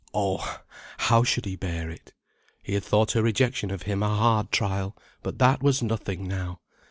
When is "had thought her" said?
2.73-3.21